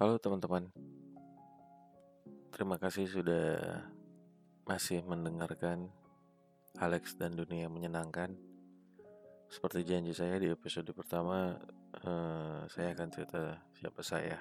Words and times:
Halo 0.00 0.16
teman-teman, 0.16 0.64
terima 2.56 2.80
kasih 2.80 3.04
sudah 3.04 3.84
masih 4.64 5.04
mendengarkan 5.04 5.92
Alex 6.80 7.20
dan 7.20 7.36
Dunia 7.36 7.68
Menyenangkan. 7.68 8.32
Seperti 9.52 9.84
janji 9.84 10.16
saya 10.16 10.40
di 10.40 10.48
episode 10.48 10.88
pertama, 10.96 11.52
eh, 12.00 12.64
saya 12.72 12.96
akan 12.96 13.08
cerita 13.12 13.60
siapa 13.76 14.00
saya. 14.00 14.40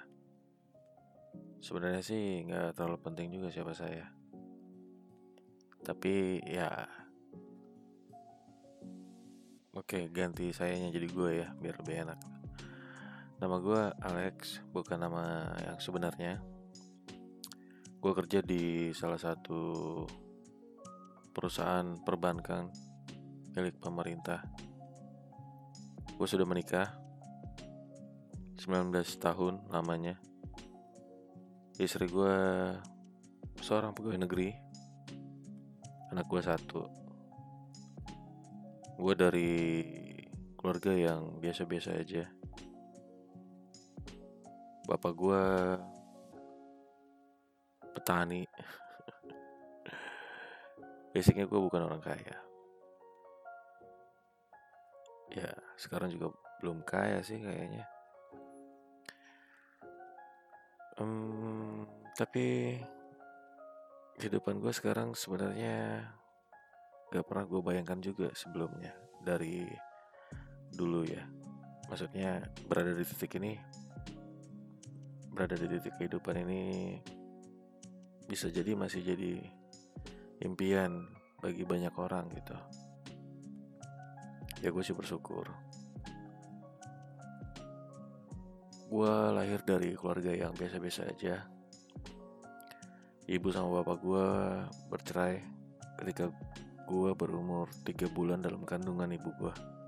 Sebenarnya 1.60 2.08
sih 2.08 2.48
nggak 2.48 2.80
terlalu 2.80 3.04
penting 3.04 3.28
juga 3.28 3.52
siapa 3.52 3.76
saya, 3.76 4.08
tapi 5.84 6.40
ya, 6.48 6.88
oke 9.76 10.08
ganti 10.08 10.56
sayanya 10.56 10.88
jadi 10.88 11.08
gue 11.12 11.32
ya, 11.44 11.52
biar 11.60 11.76
lebih 11.84 12.08
enak. 12.08 12.39
Nama 13.40 13.56
gue 13.56 13.84
Alex, 14.04 14.60
bukan 14.76 15.00
nama 15.00 15.56
yang 15.64 15.80
sebenarnya. 15.80 16.44
Gue 17.96 18.12
kerja 18.12 18.44
di 18.44 18.92
salah 18.92 19.16
satu 19.16 20.04
perusahaan 21.32 21.88
perbankan 22.04 22.68
milik 23.56 23.80
pemerintah. 23.80 24.44
Gue 26.20 26.28
sudah 26.28 26.44
menikah, 26.44 27.00
19 28.60 28.92
tahun 29.24 29.72
lamanya. 29.72 30.20
Istri 31.80 32.12
gue 32.12 32.36
seorang 33.64 33.96
pegawai 33.96 34.20
negeri, 34.20 34.52
anak 36.12 36.28
gue 36.28 36.42
satu. 36.44 36.82
Gue 39.00 39.16
dari 39.16 39.56
keluarga 40.60 40.92
yang 40.92 41.40
biasa-biasa 41.40 41.96
aja 41.96 42.39
bapak 44.90 45.14
gue 45.14 45.44
petani. 47.94 48.42
Basicnya 51.14 51.46
gue 51.46 51.60
bukan 51.62 51.86
orang 51.86 52.02
kaya. 52.02 52.36
Ya 55.30 55.54
sekarang 55.78 56.10
juga 56.10 56.34
belum 56.58 56.82
kaya 56.82 57.22
sih 57.22 57.38
kayaknya. 57.38 57.86
Um, 60.98 61.86
tapi 62.18 62.76
kehidupan 64.18 64.58
gue 64.58 64.74
sekarang 64.74 65.16
sebenarnya 65.16 66.04
gak 67.14 67.24
pernah 67.24 67.46
gue 67.48 67.62
bayangkan 67.62 68.02
juga 68.02 68.34
sebelumnya 68.34 68.92
dari 69.22 69.70
dulu 70.74 71.06
ya. 71.06 71.24
Maksudnya 71.88 72.42
berada 72.66 72.94
di 72.94 73.06
titik 73.06 73.38
ini 73.38 73.58
berada 75.40 75.56
di 75.56 75.72
titik 75.72 75.96
kehidupan 75.96 76.36
ini 76.44 77.00
bisa 78.28 78.52
jadi 78.52 78.76
masih 78.76 79.08
jadi 79.08 79.40
impian 80.44 81.08
bagi 81.40 81.64
banyak 81.64 81.96
orang 81.96 82.28
gitu. 82.36 82.60
Ya 84.60 84.68
gue 84.68 84.84
sih 84.84 84.92
bersyukur. 84.92 85.48
Gue 88.92 89.14
lahir 89.32 89.64
dari 89.64 89.96
keluarga 89.96 90.36
yang 90.36 90.52
biasa-biasa 90.60 91.08
aja. 91.08 91.48
Ibu 93.24 93.48
sama 93.56 93.80
bapak 93.80 93.98
gue 94.04 94.28
bercerai 94.92 95.40
ketika 96.04 96.28
gue 96.84 97.12
berumur 97.16 97.72
3 97.88 98.12
bulan 98.12 98.44
dalam 98.44 98.68
kandungan 98.68 99.16
ibu 99.16 99.32
gue 99.40 99.79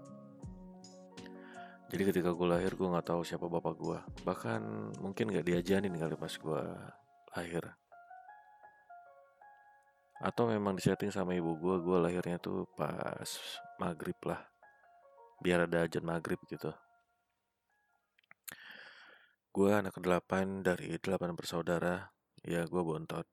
jadi 1.92 2.08
ketika 2.08 2.31
gue 2.31 2.47
lahir 2.47 2.72
gue 2.80 2.88
nggak 2.88 3.03
tahu 3.11 3.22
siapa 3.28 3.52
bapak 3.52 3.75
gue 3.75 4.00
bahkan 4.23 4.64
mungkin 5.03 5.28
nggak 5.28 5.44
diajarin 5.44 5.92
kali 5.92 6.16
pas 6.16 6.31
gue 6.31 6.64
lahir. 7.36 7.64
Atau 10.23 10.47
memang 10.47 10.80
disetting 10.80 11.12
sama 11.12 11.36
ibu 11.36 11.52
gue 11.59 11.75
gue 11.84 11.97
lahirnya 12.00 12.40
tuh 12.40 12.63
pas 12.80 13.28
maghrib 13.75 14.16
lah. 14.24 14.40
Biar 15.44 15.68
ada 15.68 15.84
ajan 15.84 16.07
maghrib 16.07 16.40
gitu. 16.47 16.72
Gue 19.51 19.75
anak 19.75 19.91
kedelapan 19.91 20.63
dari 20.63 20.96
delapan 20.96 21.35
bersaudara. 21.35 22.07
Ya 22.40 22.63
gue 22.63 22.81
bontot. 22.88 23.28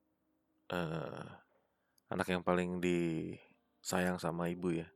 Uh, 0.67 1.31
anak 2.11 2.27
yang 2.27 2.43
paling 2.43 2.83
disayang 2.83 4.19
sama 4.19 4.51
ibu 4.51 4.83
ya. 4.83 4.89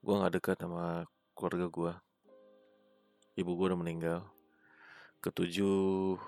Gue 0.00 0.14
nggak 0.16 0.32
dekat 0.40 0.56
sama 0.64 1.04
keluarga 1.32 1.66
gue 1.68 1.92
ibu 3.36 3.50
gue 3.56 3.66
udah 3.72 3.80
meninggal. 3.80 4.20
Ketujuh 5.22 6.18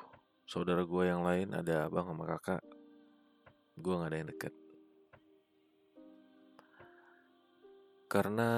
saudara 0.48 0.86
gue 0.86 1.02
yang 1.04 1.20
lain 1.26 1.52
ada 1.52 1.88
abang 1.88 2.08
sama 2.08 2.24
kakak. 2.24 2.62
Gue 3.76 3.94
nggak 3.98 4.10
ada 4.10 4.18
yang 4.20 4.30
deket. 4.30 4.54
Karena 8.08 8.48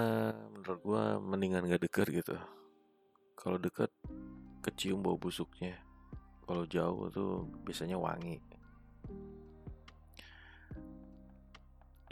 menurut 0.52 0.80
gue 0.84 1.04
mendingan 1.24 1.64
gak 1.64 1.80
deket 1.88 2.06
gitu. 2.12 2.36
Kalau 3.40 3.56
deket 3.56 3.88
kecium 4.60 5.00
bau 5.00 5.16
busuknya. 5.16 5.80
Kalau 6.44 6.68
jauh 6.68 7.08
tuh 7.08 7.48
biasanya 7.64 7.96
wangi. 7.96 8.36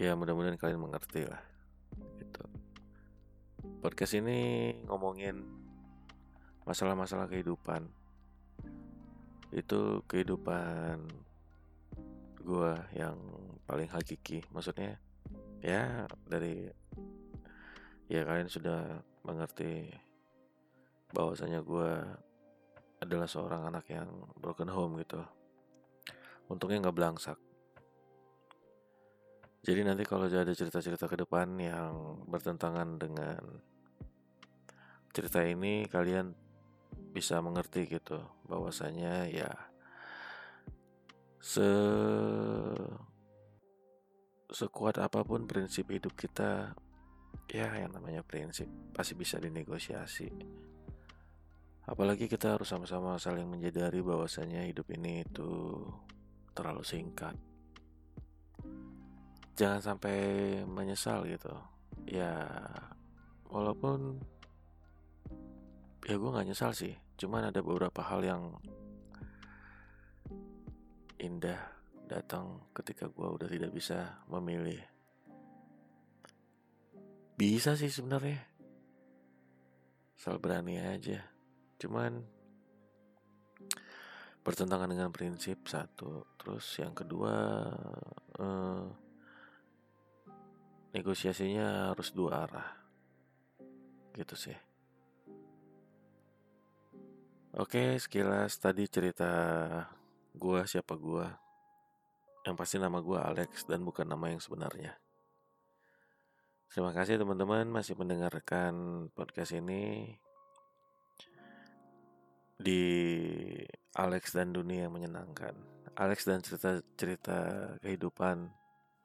Ya 0.01 0.17
mudah-mudahan 0.17 0.59
kalian 0.59 0.81
mengerti 0.81 1.29
lah 1.29 1.54
Podcast 3.85 4.17
ini 4.17 4.73
ngomongin 4.85 5.41
masalah-masalah 6.69 7.29
kehidupan. 7.29 7.89
Itu 9.53 10.05
kehidupan 10.09 11.09
gue 12.45 12.73
yang 12.93 13.17
paling 13.65 13.89
hakiki. 13.89 14.45
Maksudnya 14.53 15.01
ya 15.65 16.05
dari 16.29 16.69
ya 18.09 18.25
kalian 18.29 18.53
sudah 18.53 19.01
mengerti 19.25 19.89
bahwasanya 21.17 21.65
gue 21.65 21.93
adalah 23.01 23.29
seorang 23.29 23.69
anak 23.69 23.89
yang 23.89 24.09
broken 24.37 24.69
home 24.69 25.01
gitu. 25.01 25.25
Untungnya 26.49 26.85
nggak 26.85 26.97
belangsak. 26.97 27.39
Jadi 29.65 29.81
nanti 29.81 30.05
kalau 30.05 30.29
ada 30.29 30.53
cerita-cerita 30.53 31.09
ke 31.09 31.17
depan 31.25 31.57
yang 31.57 32.21
bertentangan 32.29 33.01
dengan 33.01 33.41
cerita 35.09 35.41
ini 35.41 35.89
kalian 35.89 36.37
bisa 37.17 37.41
mengerti 37.41 37.89
gitu 37.89 38.21
bahwasanya 38.45 39.25
ya 39.33 39.49
se 41.41 41.65
sekuat 44.53 45.01
apa 45.01 45.25
pun 45.25 45.49
prinsip 45.49 45.89
hidup 45.89 46.13
kita 46.13 46.77
ya 47.49 47.73
yang 47.73 47.97
namanya 47.97 48.21
prinsip 48.21 48.69
pasti 48.93 49.17
bisa 49.17 49.41
dinegosiasi. 49.41 50.29
Apalagi 51.89 52.29
kita 52.29 52.61
harus 52.61 52.69
sama-sama 52.69 53.17
saling 53.17 53.49
menyadari 53.49 54.05
bahwasanya 54.05 54.69
hidup 54.69 54.93
ini 54.93 55.25
itu 55.25 55.81
terlalu 56.53 56.85
singkat 56.85 57.37
jangan 59.55 59.81
sampai 59.81 60.17
menyesal 60.67 61.27
gitu. 61.31 61.55
Ya 62.11 62.35
walaupun 63.49 64.19
ya 66.05 66.19
gue 66.19 66.31
nggak 66.35 66.49
nyesal 66.51 66.75
sih. 66.75 66.95
Cuman 67.15 67.49
ada 67.49 67.63
beberapa 67.63 68.03
hal 68.03 68.21
yang 68.27 68.43
indah 71.23 71.59
datang 72.11 72.69
ketika 72.75 73.09
gue 73.09 73.25
udah 73.25 73.49
tidak 73.49 73.71
bisa 73.71 74.21
memilih. 74.29 74.83
Bisa 77.39 77.79
sih 77.79 77.91
sebenarnya. 77.91 78.43
Asal 80.19 80.39
berani 80.39 80.79
aja. 80.79 81.23
Cuman 81.79 82.23
bertentangan 84.45 84.91
dengan 84.91 85.11
prinsip 85.11 85.65
satu. 85.67 86.27
Terus 86.37 86.67
yang 86.79 86.93
kedua 86.93 87.35
eh, 88.39 89.04
negosiasinya 90.95 91.91
harus 91.93 92.15
dua 92.15 92.47
arah 92.47 92.71
gitu 94.15 94.39
sih 94.39 94.55
Oke, 97.55 98.03
sekilas 98.03 98.59
tadi 98.59 98.83
cerita 98.91 99.31
gua 100.35 100.67
siapa 100.67 100.99
gua. 100.99 101.31
Yang 102.43 102.57
pasti 102.59 102.77
nama 102.83 102.99
gua 102.99 103.31
Alex 103.31 103.63
dan 103.71 103.87
bukan 103.87 104.11
nama 104.11 104.27
yang 104.27 104.43
sebenarnya. 104.43 104.99
Terima 106.67 106.91
kasih 106.91 107.15
teman-teman 107.15 107.71
masih 107.71 107.95
mendengarkan 107.95 109.07
podcast 109.15 109.55
ini 109.55 110.11
di 112.59 112.83
Alex 113.95 114.35
dan 114.35 114.51
dunia 114.51 114.91
yang 114.91 114.95
menyenangkan. 114.99 115.55
Alex 115.95 116.27
dan 116.27 116.43
cerita-cerita 116.43 117.39
kehidupan, 117.87 118.51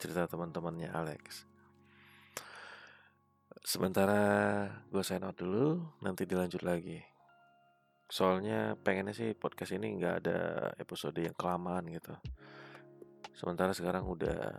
cerita 0.02 0.26
teman-temannya 0.26 0.90
Alex. 0.90 1.49
Sementara 3.60 4.22
gue 4.88 5.04
sign 5.04 5.28
out 5.28 5.36
dulu, 5.36 5.84
nanti 6.04 6.24
dilanjut 6.24 6.64
lagi. 6.64 7.00
soalnya 8.10 8.74
pengennya 8.74 9.14
sih 9.14 9.38
podcast 9.38 9.78
ini 9.78 9.94
nggak 10.02 10.16
ada 10.26 10.40
episode 10.82 11.14
yang 11.22 11.38
kelamaan 11.38 11.86
gitu. 11.94 12.10
Sementara 13.38 13.70
sekarang 13.70 14.02
udah 14.10 14.50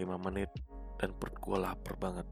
menit 0.24 0.48
dan 0.96 1.12
perut 1.12 1.36
gue 1.36 1.58
lapar 1.60 2.00
banget. 2.00 2.24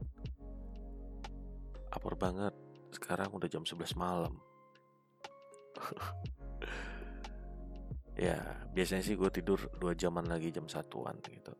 Lapar 1.93 2.17
banget. 2.17 2.57
Sekarang 2.89 3.29
udah 3.37 3.45
jam 3.45 3.61
11 3.61 3.93
malam. 4.01 4.33
Ya 8.19 8.35
biasanya 8.75 8.99
sih 8.99 9.15
gue 9.15 9.31
tidur 9.31 9.55
dua 9.79 9.95
jaman 9.95 10.27
lagi 10.27 10.51
jam 10.51 10.67
satuan 10.67 11.15
gitu. 11.23 11.55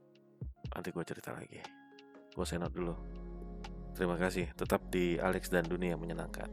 Nanti 0.76 0.92
gue 0.92 1.04
cerita 1.08 1.32
lagi. 1.32 1.64
Gue 2.36 2.44
senot 2.44 2.76
dulu 2.76 2.92
terima 4.00 4.16
kasih. 4.16 4.48
Tetap 4.56 4.88
di 4.88 5.20
Alex 5.20 5.52
dan 5.52 5.68
dunia 5.68 6.00
menyenangkan. 6.00 6.48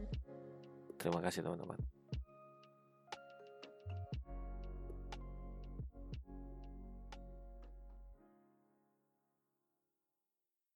Terima 0.99 1.23
kasih 1.23 1.47
teman-teman 1.47 1.96